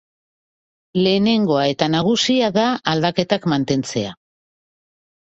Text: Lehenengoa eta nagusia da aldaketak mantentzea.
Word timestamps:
Lehenengoa 0.99 1.65
eta 1.73 1.89
nagusia 1.95 2.49
da 2.55 2.63
aldaketak 2.95 3.47
mantentzea. 3.55 4.15